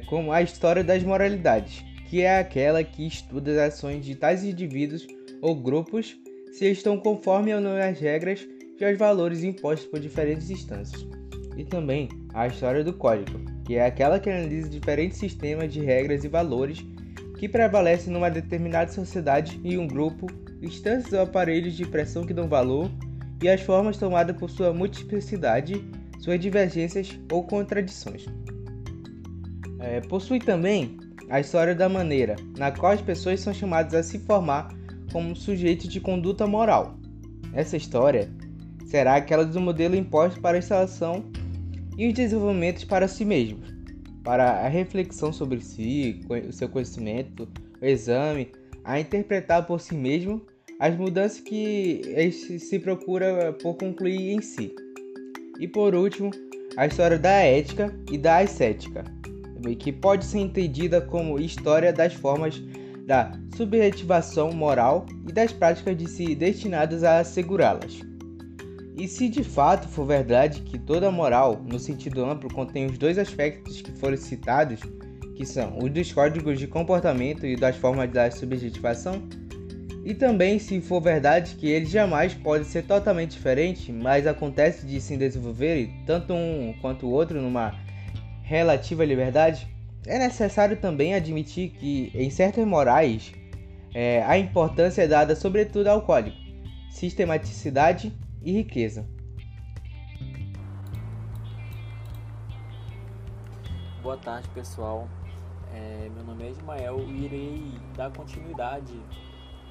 como 0.08 0.34
a 0.34 0.42
história 0.42 0.84
das 0.84 1.04
moralidades, 1.04 1.86
que 2.10 2.22
é 2.22 2.38
aquela 2.38 2.84
que 2.84 3.08
estuda 3.08 3.52
as 3.52 3.76
ações 3.76 4.04
de 4.04 4.14
tais 4.14 4.44
indivíduos 4.44 5.08
ou 5.42 5.56
grupos 5.56 6.18
se 6.52 6.70
estão 6.70 6.98
conforme 6.98 7.54
ou 7.54 7.62
não 7.62 7.78
as 7.78 7.98
regras 7.98 8.46
e 8.78 8.84
aos 8.84 8.98
valores 8.98 9.42
impostos 9.42 9.90
por 9.90 10.02
diferentes 10.02 10.50
instâncias. 10.50 11.08
E 11.56 11.64
também 11.64 12.10
a 12.34 12.48
história 12.48 12.84
do 12.84 12.92
código, 12.92 13.40
que 13.64 13.76
é 13.76 13.86
aquela 13.86 14.20
que 14.20 14.30
analisa 14.30 14.68
diferentes 14.68 15.18
sistemas 15.18 15.72
de 15.72 15.80
regras 15.80 16.26
e 16.26 16.28
valores 16.28 16.86
que 17.41 17.50
prevalecem 17.50 18.13
numa 18.13 18.29
determinada 18.29 18.91
sociedade 18.91 19.60
e 19.63 19.75
um 19.75 19.88
grupo, 19.88 20.27
instâncias 20.62 21.12
ou 21.12 21.21
aparelhos 21.21 21.74
de 21.74 21.83
pressão 21.88 22.24
que 22.24 22.36
dão 22.36 22.48
valor 22.48 22.88
e 23.41 23.50
as 23.50 23.60
formas 23.62 23.98
tomadas 23.98 24.38
por 24.38 24.48
sua 24.48 24.71
multiplicidade, 24.71 25.83
suas 26.19 26.39
divergências 26.39 27.19
ou 27.31 27.43
contradições. 27.43 28.27
É, 29.79 30.01
possui 30.01 30.38
também 30.38 31.00
a 31.31 31.39
história 31.39 31.74
da 31.74 31.89
maneira 31.89 32.36
na 32.60 32.71
qual 32.71 32.91
as 32.91 33.01
pessoas 33.01 33.39
são 33.39 33.51
chamadas 33.51 33.95
a 33.95 34.03
se 34.03 34.19
formar 34.19 34.67
como 35.12 35.36
sujeitos 35.36 35.88
de 35.88 36.00
conduta 36.00 36.45
moral. 36.45 36.95
Essa 37.53 37.75
história 37.75 38.29
será 38.86 39.15
aquela 39.15 39.43
do 39.43 39.60
modelo 39.60 39.95
imposto 39.95 40.39
para 40.39 40.57
a 40.57 40.60
instalação 40.60 41.25
e 41.98 42.07
os 42.07 42.13
desenvolvimentos 42.13 42.83
para 42.83 43.07
si 43.07 43.25
mesmos, 43.25 43.74
para 44.24 44.66
a 44.66 44.68
reflexão 44.68 45.34
sobre 45.34 45.62
si, 45.62 46.22
o 46.48 46.51
seu 46.51 46.70
conhecimento, 46.70 47.48
o 47.82 47.86
exame, 47.86 48.51
a 48.84 49.00
interpretar 49.00 49.66
por 49.66 49.80
si 49.80 49.96
mesmo 49.96 50.42
as 50.80 50.96
mudanças 50.96 51.40
que 51.40 52.01
se 52.32 52.80
procura 52.80 53.54
por 53.54 53.75
concluir 53.75 54.32
em 54.32 54.42
si. 54.42 54.74
E 55.60 55.68
por 55.68 55.94
último, 55.94 56.32
a 56.75 56.88
história 56.88 57.20
da 57.20 57.32
ética 57.32 57.94
e 58.12 58.18
da 58.18 58.38
ascética, 58.38 59.04
que 59.78 59.92
pode 59.92 60.25
ser 60.25 60.40
entendida 60.40 61.01
como 61.01 61.40
história 61.40 61.94
das 61.94 62.13
formas 62.13 62.60
da 63.06 63.32
subjetivação 63.56 64.51
moral 64.51 65.06
e 65.28 65.32
das 65.32 65.51
práticas 65.51 65.98
de 65.98 66.10
si 66.10 66.34
destinadas 66.34 67.04
a 67.04 67.20
assegurá-las. 67.20 68.11
E 69.01 69.08
se 69.08 69.27
de 69.27 69.43
fato 69.43 69.88
for 69.88 70.05
verdade 70.05 70.62
que 70.62 70.77
toda 70.77 71.10
moral, 71.10 71.60
no 71.67 71.79
sentido 71.79 72.24
amplo, 72.24 72.53
contém 72.53 72.86
os 72.86 73.00
dois 73.00 73.17
aspectos 73.17 73.81
que 73.81 73.91
foram 73.93 74.15
citados, 74.15 74.79
que 75.36 75.43
são 75.43 75.79
os 75.79 75.89
dos 75.89 76.13
códigos 76.13 76.60
de 76.60 76.67
comportamento 76.67 77.43
e 77.43 77.55
das 77.55 77.75
formas 77.75 78.12
da 78.12 78.29
subjetivação, 78.29 79.27
e 80.05 80.13
também 80.13 80.60
se 80.60 80.79
for 80.81 81.01
verdade 81.01 81.55
que 81.55 81.67
eles 81.67 81.89
jamais 81.89 82.36
podem 82.36 82.63
ser 82.63 82.84
totalmente 82.84 83.31
diferentes, 83.31 83.89
mas 83.89 84.27
acontece 84.27 84.86
de 84.86 85.01
se 85.01 85.17
desenvolverem 85.17 86.03
tanto 86.05 86.36
um 86.36 86.72
quanto 86.79 87.08
o 87.08 87.12
outro 87.12 87.41
numa 87.41 87.74
relativa 88.43 89.03
liberdade, 89.03 89.67
é 90.05 90.20
necessário 90.20 90.77
também 90.77 91.15
admitir 91.15 91.72
que 91.72 92.12
em 92.13 92.29
certas 92.29 92.67
morais 92.67 93.31
é, 93.96 94.24
a 94.27 94.38
importância 94.38 95.01
é 95.01 95.08
dada 95.08 95.36
sobretudo 95.36 95.88
ao 95.88 96.03
código, 96.03 96.38
sistematicidade 96.91 98.13
e 98.41 98.51
riqueza. 98.51 99.07
Boa 104.01 104.17
tarde 104.17 104.50
pessoal, 104.50 105.07
é, 105.71 106.10
meu 106.10 106.24
nome 106.24 106.45
é 106.45 106.50
Ismael 106.50 107.00
e 107.07 107.25
irei 107.25 107.79
dar 107.95 108.12
continuidade 108.12 109.00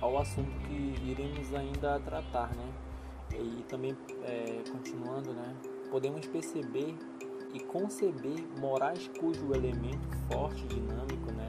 ao 0.00 0.18
assunto 0.18 0.50
que 0.66 0.94
iremos 1.04 1.52
ainda 1.52 1.98
tratar, 2.00 2.54
né? 2.54 2.72
E 3.32 3.62
também 3.64 3.96
é, 4.22 4.62
continuando, 4.70 5.32
né? 5.32 5.54
Podemos 5.90 6.26
perceber 6.26 6.94
e 7.52 7.60
conceber 7.60 8.46
morais 8.60 9.10
cujo 9.18 9.52
elemento 9.52 10.16
forte, 10.28 10.64
dinâmico, 10.68 11.32
né? 11.32 11.46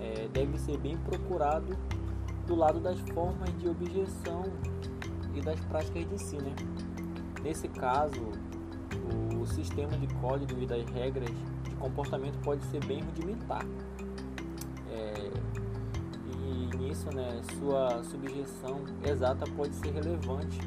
É, 0.00 0.28
deve 0.28 0.58
ser 0.58 0.78
bem 0.78 0.96
procurado 0.96 1.76
do 2.46 2.54
lado 2.54 2.80
das 2.80 2.98
formas 3.10 3.56
de 3.58 3.68
objeção 3.68 4.44
e 5.34 5.40
das 5.40 5.60
práticas 5.60 6.08
de 6.08 6.18
si, 6.18 6.36
né? 6.36 6.54
Nesse 7.42 7.68
caso, 7.68 8.32
o 9.40 9.46
sistema 9.46 9.96
de 9.96 10.06
código 10.14 10.60
e 10.60 10.66
das 10.66 10.84
regras 10.90 11.30
de 11.64 11.70
comportamento 11.76 12.38
pode 12.42 12.64
ser 12.66 12.84
bem 12.84 13.00
rudimentar. 13.02 13.64
É, 14.90 15.30
e 16.36 16.76
nisso, 16.76 17.08
né, 17.14 17.40
sua 17.58 18.02
subjeção 18.04 18.84
exata 19.04 19.44
pode 19.56 19.74
ser 19.76 19.92
relevante 19.92 20.60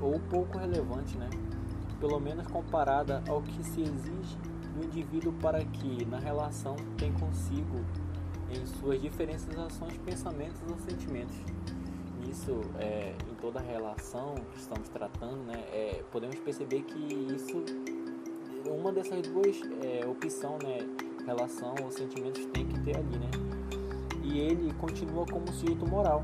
ou 0.00 0.20
pouco 0.20 0.58
relevante, 0.58 1.16
né? 1.16 1.30
Pelo 1.98 2.20
menos 2.20 2.46
comparada 2.48 3.22
ao 3.28 3.40
que 3.40 3.64
se 3.64 3.80
exige 3.80 4.36
do 4.74 4.84
indivíduo 4.84 5.32
para 5.40 5.64
que, 5.64 6.04
na 6.04 6.18
relação, 6.18 6.76
tem 6.98 7.12
consigo 7.14 7.82
em 8.50 8.66
suas 8.66 9.00
diferentes 9.00 9.48
ações, 9.58 9.96
pensamentos 10.04 10.60
ou 10.70 10.78
sentimentos. 10.78 11.36
Isso, 12.30 12.60
é, 12.78 13.14
em 13.30 13.34
toda 13.36 13.60
a 13.60 13.62
relação 13.62 14.34
que 14.52 14.58
estamos 14.58 14.88
tratando, 14.88 15.44
né, 15.44 15.64
é, 15.72 16.02
podemos 16.10 16.36
perceber 16.40 16.82
que 16.82 16.98
isso, 17.34 17.64
uma 18.66 18.92
dessas 18.92 19.22
duas 19.22 19.60
é, 19.82 20.06
opções, 20.06 20.62
né, 20.62 20.78
relação 21.26 21.74
ou 21.82 21.90
sentimentos 21.90 22.44
tem 22.46 22.66
que 22.66 22.80
ter 22.80 22.96
ali, 22.96 23.18
né? 23.18 23.30
E 24.22 24.38
ele 24.38 24.72
continua 24.74 25.26
como 25.26 25.52
sujeito 25.52 25.86
moral. 25.88 26.22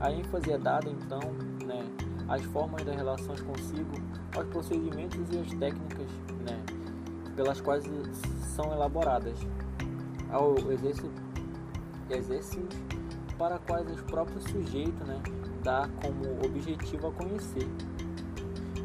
A 0.00 0.10
ênfase 0.10 0.52
é 0.52 0.58
dada, 0.58 0.88
então, 0.88 1.20
né, 1.64 1.84
às 2.28 2.42
formas 2.46 2.84
das 2.84 2.96
relações 2.96 3.40
consigo, 3.40 3.92
aos 4.36 4.46
procedimentos 4.48 5.18
e 5.32 5.38
às 5.38 5.52
técnicas, 5.58 6.10
né, 6.46 6.62
pelas 7.34 7.60
quais 7.60 7.84
são 8.54 8.72
elaboradas, 8.72 9.38
ao 10.30 10.56
exercício, 10.70 11.10
exercício 12.10 12.68
para 13.38 13.58
quais 13.60 13.88
os 13.90 14.02
próprios 14.02 14.44
sujeitos 14.44 15.06
né, 15.06 15.22
dá 15.62 15.88
como 16.02 16.44
objetivo 16.44 17.06
a 17.06 17.12
conhecer, 17.12 17.68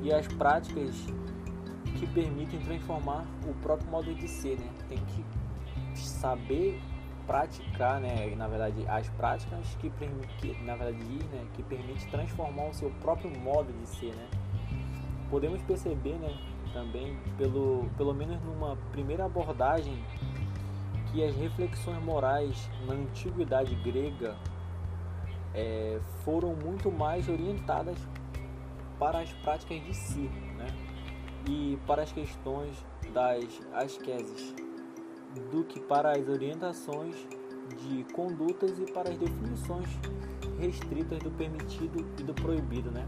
e 0.01 0.13
as 0.13 0.27
práticas 0.27 0.95
que 1.97 2.05
permitem 2.07 2.59
transformar 2.59 3.25
o 3.47 3.53
próprio 3.55 3.89
modo 3.89 4.13
de 4.13 4.27
ser. 4.27 4.59
Né? 4.59 4.69
Tem 4.89 4.97
que 4.97 5.25
saber 5.97 6.79
praticar, 7.25 8.01
né, 8.01 8.33
na 8.35 8.47
verdade, 8.47 8.85
as 8.87 9.09
práticas 9.11 9.75
que, 9.79 9.89
que 10.39 10.63
na 10.63 10.75
verdade, 10.75 11.03
né, 11.31 11.47
que 11.53 11.63
permite 11.63 12.05
transformar 12.07 12.69
o 12.69 12.73
seu 12.73 12.91
próprio 13.01 13.31
modo 13.39 13.71
de 13.71 13.87
ser, 13.87 14.13
né? 14.13 14.27
Podemos 15.29 15.61
perceber, 15.61 16.15
né, 16.15 16.37
também 16.73 17.17
pelo 17.37 17.85
pelo 17.95 18.13
menos 18.13 18.41
numa 18.43 18.75
primeira 18.91 19.25
abordagem 19.25 20.03
que 21.13 21.23
as 21.23 21.35
reflexões 21.35 22.03
morais 22.03 22.69
na 22.87 22.95
antiguidade 22.95 23.75
grega 23.75 24.35
é, 25.53 25.99
foram 26.25 26.55
muito 26.55 26.91
mais 26.91 27.29
orientadas 27.29 27.97
para 28.97 29.19
as 29.19 29.31
práticas 29.31 29.83
de 29.83 29.93
si, 29.93 30.29
né? 30.57 30.65
E 31.47 31.77
para 31.85 32.01
as 32.01 32.11
questões 32.11 32.75
das 33.13 33.61
asqueses, 33.73 34.55
do 35.51 35.63
que 35.65 35.79
para 35.79 36.13
as 36.13 36.27
orientações 36.27 37.15
de 37.81 38.03
condutas 38.13 38.79
e 38.79 38.91
para 38.91 39.11
as 39.11 39.17
definições 39.17 39.87
restritas 40.59 41.19
do 41.19 41.29
permitido 41.31 42.03
e 42.19 42.23
do 42.23 42.33
proibido, 42.33 42.89
né? 42.89 43.07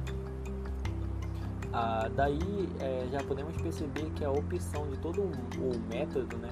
Ah, 1.74 2.08
daí 2.16 2.70
é, 2.80 3.08
já 3.12 3.24
podemos 3.24 3.60
perceber 3.62 4.12
que 4.12 4.24
a 4.24 4.32
opção 4.32 4.88
de 4.90 4.98
todo 5.00 5.24
o 5.24 5.90
método, 5.90 6.38
né, 6.38 6.50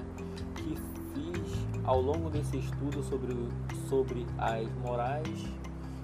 que 0.56 0.76
ao 1.84 2.00
longo 2.00 2.30
desse 2.30 2.58
estudo 2.58 3.02
sobre, 3.02 3.36
sobre 3.88 4.26
as 4.38 4.68
morais 4.82 5.44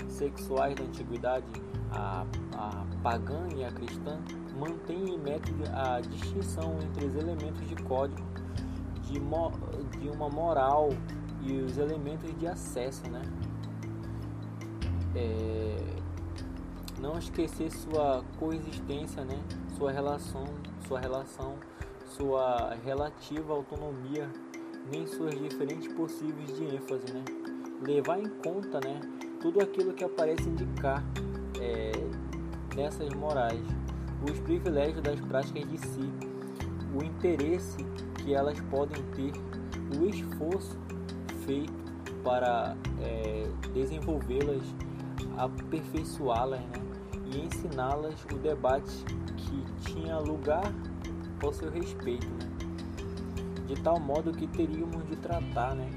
sexuais 0.09 0.75
da 0.75 0.85
antiguidade, 0.85 1.47
a, 1.91 2.25
a 2.55 2.85
pagã 3.03 3.49
e 3.57 3.65
a 3.65 3.73
cristã 3.73 4.19
mantém 4.59 5.15
em 5.15 5.19
método 5.19 5.65
a 5.73 6.01
distinção 6.01 6.79
entre 6.83 7.07
os 7.07 7.15
elementos 7.17 7.67
de 7.69 7.75
código 7.77 8.23
de, 9.11 9.19
mo, 9.19 9.53
de 9.99 10.09
uma 10.09 10.29
moral 10.29 10.91
e 11.43 11.61
os 11.61 11.79
elementos 11.79 12.39
de 12.39 12.47
acesso, 12.47 13.11
né? 13.11 13.23
É, 15.15 15.77
não 17.01 17.19
esquecer 17.19 17.71
sua 17.71 18.23
coexistência, 18.39 19.25
né? 19.25 19.43
Sua 19.77 19.91
relação, 19.91 20.45
sua 20.87 21.01
relação, 21.01 21.57
sua 22.07 22.75
relativa 22.85 23.55
autonomia 23.55 24.31
nem 24.91 25.07
suas 25.07 25.39
diferentes 25.39 25.93
possíveis 25.93 26.57
de 26.57 26.65
ênfase, 26.65 27.13
né? 27.13 27.25
Levar 27.83 28.19
em 28.19 28.29
conta, 28.29 28.81
né, 28.85 29.01
tudo 29.41 29.61
aquilo 29.61 29.93
que 29.93 30.05
aparece 30.05 30.49
indicar 30.49 31.03
é, 31.61 31.93
nessas 32.75 33.13
morais, 33.15 33.61
os 34.31 34.39
privilégios 34.41 35.03
das 35.03 35.19
práticas 35.21 35.69
de 35.71 35.79
si, 35.79 36.13
o 36.95 37.03
interesse 37.03 37.85
que 38.17 38.35
elas 38.35 38.61
podem 38.63 39.03
ter, 39.15 39.33
o 39.99 40.07
esforço 40.07 40.77
feito 41.47 41.73
para 42.23 42.77
é, 43.01 43.49
desenvolvê-las, 43.73 44.63
aperfeiçoá-las 45.39 46.61
né? 46.61 46.73
e 47.33 47.47
ensiná-las 47.47 48.23
o 48.31 48.37
debate 48.37 49.05
que 49.37 49.91
tinha 49.91 50.19
lugar 50.19 50.71
ao 51.43 51.53
seu 51.53 51.71
respeito, 51.71 52.27
né? 52.27 52.70
De 53.75 53.81
tal 53.83 54.01
modo 54.01 54.33
que 54.33 54.49
teríamos 54.49 55.09
de 55.09 55.15
tratar 55.17 55.77
né? 55.77 55.89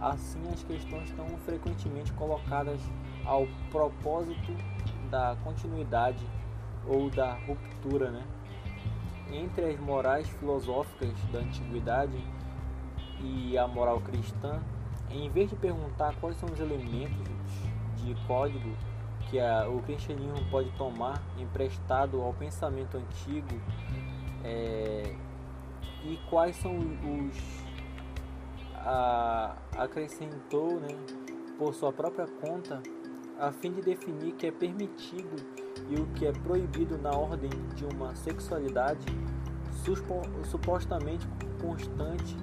assim 0.00 0.40
as 0.52 0.62
questões 0.62 1.10
tão 1.10 1.26
frequentemente 1.38 2.12
colocadas 2.12 2.80
ao 3.24 3.48
propósito 3.70 4.54
da 5.10 5.36
continuidade 5.42 6.24
ou 6.86 7.10
da 7.10 7.34
ruptura 7.46 8.12
né? 8.12 8.24
entre 9.32 9.64
as 9.64 9.80
morais 9.80 10.28
filosóficas 10.28 11.12
da 11.32 11.40
antiguidade 11.40 12.24
e 13.20 13.58
a 13.58 13.66
moral 13.66 14.00
cristã, 14.00 14.62
em 15.10 15.28
vez 15.30 15.50
de 15.50 15.56
perguntar 15.56 16.14
quais 16.20 16.36
são 16.36 16.48
os 16.48 16.60
elementos 16.60 17.28
de 17.96 18.14
código 18.26 18.70
que 19.30 19.40
a, 19.40 19.68
o 19.68 19.80
cristianismo 19.82 20.44
pode 20.48 20.70
tomar 20.72 21.20
emprestado 21.38 22.20
ao 22.20 22.32
pensamento 22.34 22.96
antigo 22.98 23.60
é, 24.44 25.14
e 26.04 26.18
quais 26.28 26.56
são 26.56 26.76
os 26.76 27.64
a, 28.74 29.56
acrescentou 29.78 30.78
né, 30.78 30.88
por 31.58 31.74
sua 31.74 31.92
própria 31.92 32.26
conta 32.26 32.82
a 33.38 33.50
fim 33.50 33.72
de 33.72 33.82
definir 33.82 34.32
o 34.32 34.36
que 34.36 34.46
é 34.46 34.52
permitido 34.52 35.36
e 35.88 35.96
o 35.96 36.06
que 36.14 36.26
é 36.26 36.32
proibido 36.32 36.96
na 36.98 37.10
ordem 37.10 37.50
de 37.74 37.84
uma 37.84 38.14
sexualidade 38.14 39.06
supostamente 40.44 41.26
constante, 41.60 42.36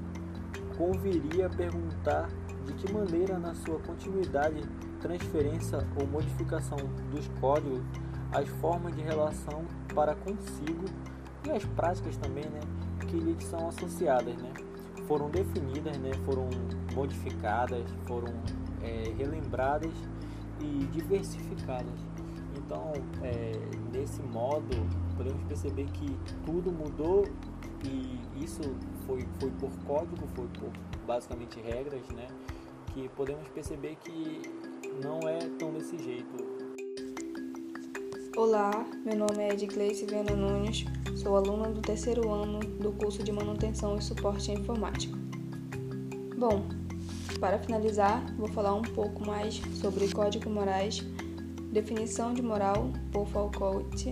conviria 0.77 1.49
perguntar 1.49 2.29
de 2.65 2.73
que 2.73 2.91
maneira, 2.91 3.39
na 3.39 3.55
sua 3.55 3.79
continuidade, 3.79 4.61
transferência 5.01 5.79
ou 5.99 6.05
modificação 6.05 6.77
dos 7.09 7.27
códigos, 7.39 7.81
as 8.31 8.47
formas 8.59 8.95
de 8.95 9.01
relação 9.01 9.65
para 9.93 10.15
consigo 10.15 10.85
e 11.47 11.51
as 11.51 11.65
práticas 11.65 12.15
também, 12.17 12.45
né, 12.45 12.59
que 13.11 13.17
lhe 13.17 13.35
são 13.41 13.67
associadas, 13.67 14.35
né, 14.37 14.53
foram 15.05 15.29
definidas, 15.29 15.97
né, 15.97 16.11
foram 16.25 16.49
modificadas, 16.95 17.83
foram 18.07 18.33
é, 18.81 19.13
relembradas 19.17 19.91
e 20.61 20.85
diversificadas. 20.93 21.99
Então, 22.57 22.93
é, 23.21 23.51
nesse 23.91 24.21
modo, 24.21 24.69
podemos 25.17 25.43
perceber 25.43 25.85
que 25.87 26.17
tudo 26.45 26.71
mudou 26.71 27.25
e 27.83 28.43
isso 28.43 28.61
foi, 29.05 29.27
foi 29.39 29.51
por 29.51 29.71
código, 29.85 30.25
foi 30.33 30.47
por 30.47 30.71
basicamente 31.05 31.59
regras, 31.59 32.07
né? 32.09 32.27
Que 32.93 33.09
podemos 33.09 33.47
perceber 33.49 33.97
que 34.03 34.41
não 35.03 35.19
é 35.27 35.39
tão 35.59 35.73
desse 35.73 35.97
jeito. 35.97 36.40
Olá, 38.37 38.85
meu 39.03 39.17
nome 39.17 39.43
é 39.43 39.51
Edgleice 39.51 40.05
Viana 40.05 40.33
Nunes, 40.33 40.85
sou 41.17 41.35
aluna 41.35 41.69
do 41.69 41.81
terceiro 41.81 42.31
ano 42.31 42.59
do 42.59 42.93
curso 42.93 43.21
de 43.21 43.31
Manutenção 43.31 43.97
e 43.97 44.01
Suporte 44.01 44.53
Informático. 44.53 45.17
Bom, 46.37 46.63
para 47.41 47.59
finalizar, 47.59 48.23
vou 48.37 48.47
falar 48.47 48.73
um 48.73 48.83
pouco 48.83 49.25
mais 49.25 49.61
sobre 49.81 50.07
Código 50.07 50.49
Morais, 50.49 51.05
definição 51.73 52.33
de 52.33 52.41
moral 52.41 52.89
por 53.11 53.27
Foucault, 53.27 54.09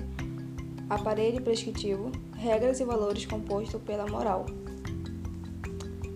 aparelho 0.90 1.42
prescritivo, 1.42 2.12
regras 2.36 2.82
e 2.82 2.84
valores 2.84 3.26
compostos 3.26 3.82
pela 3.84 4.06
moral. 4.06 4.48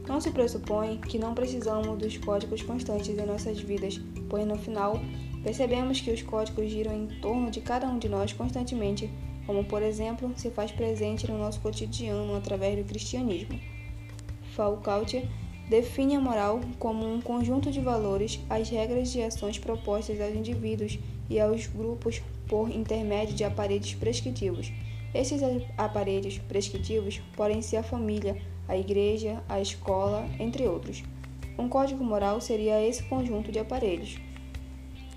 Não 0.05 0.19
se 0.19 0.29
pressupõe 0.29 0.97
que 0.97 1.17
não 1.17 1.33
precisamos 1.33 1.97
dos 1.97 2.17
códigos 2.17 2.61
constantes 2.63 3.17
em 3.17 3.25
nossas 3.25 3.61
vidas, 3.61 3.97
pois 4.29 4.45
no 4.45 4.57
final 4.57 4.99
percebemos 5.43 5.99
que 5.99 6.11
os 6.11 6.21
códigos 6.21 6.71
giram 6.71 6.93
em 6.93 7.07
torno 7.19 7.51
de 7.51 7.61
cada 7.61 7.87
um 7.87 7.99
de 7.99 8.07
nós 8.07 8.31
constantemente, 8.33 9.09
como 9.45 9.63
por 9.65 9.81
exemplo 9.81 10.31
se 10.37 10.49
faz 10.49 10.71
presente 10.71 11.29
no 11.29 11.37
nosso 11.37 11.59
cotidiano 11.59 12.35
através 12.35 12.77
do 12.77 12.85
cristianismo. 12.85 13.59
Foucault 14.55 15.27
define 15.69 16.15
a 16.15 16.19
moral 16.19 16.61
como 16.79 17.05
um 17.05 17.21
conjunto 17.21 17.71
de 17.71 17.81
valores, 17.81 18.39
as 18.49 18.69
regras 18.69 19.11
de 19.11 19.21
ações 19.21 19.59
propostas 19.59 20.21
aos 20.21 20.33
indivíduos 20.33 20.99
e 21.29 21.39
aos 21.39 21.67
grupos 21.67 22.21
por 22.47 22.69
intermédio 22.69 23.35
de 23.35 23.43
aparelhos 23.43 23.93
prescritivos. 23.95 24.71
Esses 25.13 25.41
aparelhos 25.77 26.37
prescritivos 26.39 27.21
podem 27.35 27.61
ser 27.61 27.77
a 27.77 27.83
família, 27.83 28.41
a 28.67 28.77
igreja, 28.77 29.43
a 29.47 29.59
escola, 29.59 30.27
entre 30.39 30.67
outros. 30.67 31.03
Um 31.57 31.69
código 31.69 32.03
moral 32.03 32.41
seria 32.41 32.81
esse 32.81 33.03
conjunto 33.03 33.51
de 33.51 33.59
aparelhos. 33.59 34.17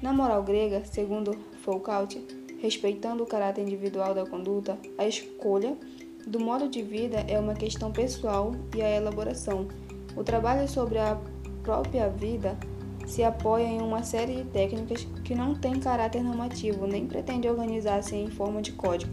Na 0.07 0.13
moral 0.13 0.41
grega, 0.45 0.85
segundo 0.85 1.37
Foucault, 1.65 2.25
respeitando 2.63 3.25
o 3.25 3.27
caráter 3.27 3.63
individual 3.63 4.15
da 4.15 4.25
conduta, 4.25 4.79
a 4.97 5.05
escolha 5.05 5.77
do 6.25 6.39
modo 6.39 6.69
de 6.69 6.81
vida 6.81 7.25
é 7.27 7.37
uma 7.41 7.55
questão 7.55 7.91
pessoal 7.91 8.53
e 8.73 8.81
a 8.81 8.89
elaboração 8.89 9.67
o 10.15 10.23
trabalho 10.23 10.69
sobre 10.69 10.99
a 10.99 11.19
própria 11.65 12.09
vida 12.09 12.57
se 13.05 13.25
apoia 13.25 13.65
em 13.65 13.83
uma 13.83 14.05
série 14.05 14.37
de 14.37 14.45
técnicas 14.45 15.09
que 15.25 15.35
não 15.35 15.57
têm 15.57 15.81
caráter 15.81 16.23
normativo 16.23 16.87
nem 16.87 17.05
pretende 17.05 17.49
organizar-se 17.49 18.15
em 18.15 18.31
forma 18.31 18.63
de 18.63 18.71
código. 18.71 19.13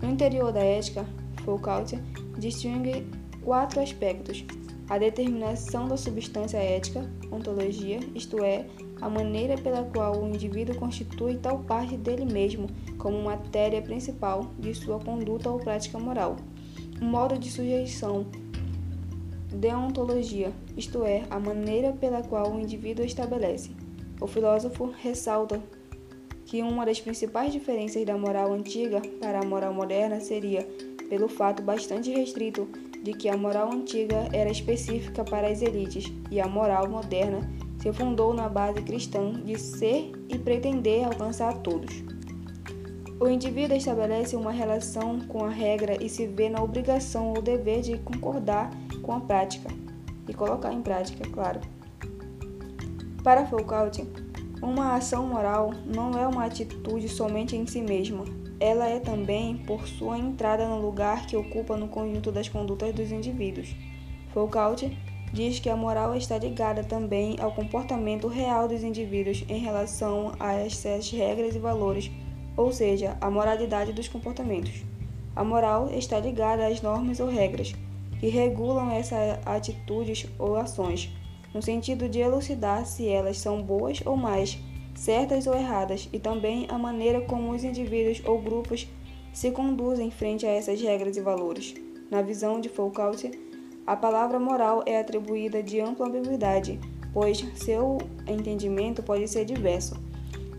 No 0.00 0.08
interior 0.08 0.50
da 0.50 0.60
ética, 0.60 1.04
Foucault 1.44 2.00
distingue 2.38 3.06
quatro 3.42 3.78
aspectos: 3.78 4.42
a 4.88 4.96
determinação 4.96 5.86
da 5.86 5.98
substância 5.98 6.56
ética, 6.56 7.04
ontologia, 7.30 8.00
isto 8.14 8.42
é, 8.42 8.64
a 9.04 9.08
maneira 9.10 9.58
pela 9.58 9.84
qual 9.84 10.16
o 10.16 10.26
indivíduo 10.26 10.76
constitui 10.76 11.36
tal 11.36 11.58
parte 11.58 11.94
dele 11.94 12.24
mesmo 12.24 12.70
como 12.96 13.22
matéria 13.22 13.82
principal 13.82 14.46
de 14.58 14.74
sua 14.74 14.98
conduta 14.98 15.50
ou 15.50 15.58
prática 15.58 15.98
moral, 15.98 16.36
um 17.02 17.04
modo 17.04 17.38
de 17.38 17.50
sujeição 17.50 18.24
deontologia, 19.52 20.54
isto 20.74 21.04
é, 21.04 21.22
a 21.28 21.38
maneira 21.38 21.92
pela 21.92 22.22
qual 22.22 22.50
o 22.50 22.58
indivíduo 22.58 23.04
estabelece. 23.04 23.72
O 24.18 24.26
filósofo 24.26 24.94
ressalta 25.02 25.60
que 26.46 26.62
uma 26.62 26.86
das 26.86 26.98
principais 26.98 27.52
diferenças 27.52 28.06
da 28.06 28.16
moral 28.16 28.54
antiga 28.54 29.02
para 29.20 29.40
a 29.40 29.44
moral 29.44 29.74
moderna 29.74 30.18
seria 30.18 30.66
pelo 31.10 31.28
fato 31.28 31.62
bastante 31.62 32.10
restrito 32.10 32.66
de 33.02 33.12
que 33.12 33.28
a 33.28 33.36
moral 33.36 33.70
antiga 33.70 34.30
era 34.32 34.50
específica 34.50 35.22
para 35.24 35.48
as 35.48 35.60
elites 35.60 36.10
e 36.30 36.40
a 36.40 36.48
moral 36.48 36.88
moderna 36.88 37.46
se 37.84 37.92
fundou 37.92 38.32
na 38.32 38.48
base 38.48 38.80
cristã 38.80 39.34
de 39.44 39.58
ser 39.58 40.10
e 40.30 40.38
pretender 40.38 41.04
alcançar 41.04 41.52
todos. 41.58 42.02
O 43.20 43.28
indivíduo 43.28 43.76
estabelece 43.76 44.34
uma 44.34 44.50
relação 44.50 45.20
com 45.20 45.44
a 45.44 45.50
regra 45.50 46.02
e 46.02 46.08
se 46.08 46.26
vê 46.26 46.48
na 46.48 46.62
obrigação 46.62 47.34
ou 47.34 47.42
dever 47.42 47.82
de 47.82 47.98
concordar 47.98 48.70
com 49.02 49.12
a 49.12 49.20
prática 49.20 49.68
e 50.26 50.32
colocar 50.32 50.72
em 50.72 50.80
prática, 50.80 51.28
claro. 51.28 51.60
Para 53.22 53.44
Foucault, 53.44 54.02
uma 54.62 54.94
ação 54.94 55.26
moral 55.26 55.74
não 55.84 56.18
é 56.18 56.26
uma 56.26 56.46
atitude 56.46 57.06
somente 57.06 57.54
em 57.54 57.66
si 57.66 57.82
mesma, 57.82 58.24
ela 58.58 58.88
é 58.88 58.98
também 58.98 59.58
por 59.58 59.86
sua 59.86 60.16
entrada 60.16 60.66
no 60.66 60.80
lugar 60.80 61.26
que 61.26 61.36
ocupa 61.36 61.76
no 61.76 61.88
conjunto 61.88 62.32
das 62.32 62.48
condutas 62.48 62.94
dos 62.94 63.12
indivíduos. 63.12 63.76
Foucault 64.32 64.90
diz 65.34 65.58
que 65.58 65.68
a 65.68 65.76
moral 65.76 66.14
está 66.14 66.38
ligada 66.38 66.84
também 66.84 67.36
ao 67.40 67.50
comportamento 67.50 68.28
real 68.28 68.68
dos 68.68 68.84
indivíduos 68.84 69.44
em 69.48 69.58
relação 69.58 70.32
a 70.38 70.54
essas 70.54 71.10
regras 71.10 71.56
e 71.56 71.58
valores, 71.58 72.08
ou 72.56 72.72
seja, 72.72 73.18
a 73.20 73.28
moralidade 73.28 73.92
dos 73.92 74.06
comportamentos. 74.06 74.84
A 75.34 75.42
moral 75.42 75.90
está 75.92 76.20
ligada 76.20 76.68
às 76.68 76.80
normas 76.80 77.18
ou 77.18 77.28
regras, 77.28 77.74
que 78.20 78.28
regulam 78.28 78.92
essas 78.92 79.40
atitudes 79.44 80.24
ou 80.38 80.54
ações, 80.54 81.10
no 81.52 81.60
sentido 81.60 82.08
de 82.08 82.20
elucidar 82.20 82.86
se 82.86 83.08
elas 83.08 83.38
são 83.38 83.60
boas 83.60 84.00
ou 84.06 84.16
más, 84.16 84.56
certas 84.94 85.48
ou 85.48 85.56
erradas, 85.56 86.08
e 86.12 86.20
também 86.20 86.66
a 86.68 86.78
maneira 86.78 87.20
como 87.22 87.50
os 87.50 87.64
indivíduos 87.64 88.22
ou 88.24 88.40
grupos 88.40 88.86
se 89.32 89.50
conduzem 89.50 90.12
frente 90.12 90.46
a 90.46 90.50
essas 90.50 90.80
regras 90.80 91.16
e 91.16 91.20
valores. 91.20 91.74
Na 92.08 92.22
visão 92.22 92.60
de 92.60 92.68
Foucault, 92.68 93.28
a 93.86 93.94
palavra 93.94 94.38
moral 94.38 94.82
é 94.86 94.98
atribuída 94.98 95.62
de 95.62 95.80
ampla 95.80 96.06
ambiguidade, 96.06 96.80
pois 97.12 97.44
seu 97.54 97.98
entendimento 98.26 99.02
pode 99.02 99.28
ser 99.28 99.44
diverso. 99.44 99.96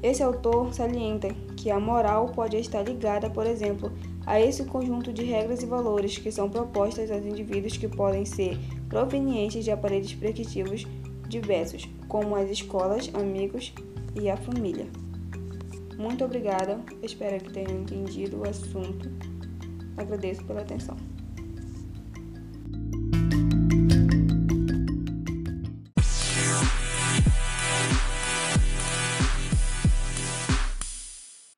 Esse 0.03 0.21
autor 0.21 0.73
salienta 0.73 1.29
que 1.57 1.71
a 1.71 1.79
moral 1.79 2.27
pode 2.27 2.57
estar 2.57 2.83
ligada, 2.83 3.27
por 3.29 3.47
exemplo, 3.47 3.91
a 4.25 4.39
esse 4.39 4.63
conjunto 4.65 5.11
de 5.11 5.23
regras 5.23 5.63
e 5.63 5.65
valores 5.65 6.17
que 6.17 6.31
são 6.31 6.49
propostas 6.49 7.09
aos 7.09 7.25
indivíduos 7.25 7.77
que 7.77 7.87
podem 7.87 8.25
ser 8.25 8.59
provenientes 8.87 9.63
de 9.63 9.71
aparelhos 9.71 10.13
prescritivos 10.13 10.85
diversos, 11.27 11.89
como 12.07 12.35
as 12.35 12.49
escolas, 12.51 13.09
amigos 13.15 13.73
e 14.13 14.29
a 14.29 14.37
família. 14.37 14.85
Muito 15.97 16.23
obrigada, 16.23 16.79
espero 17.01 17.43
que 17.43 17.53
tenham 17.53 17.81
entendido 17.81 18.37
o 18.37 18.47
assunto. 18.47 19.09
Agradeço 19.97 20.43
pela 20.43 20.61
atenção. 20.61 21.14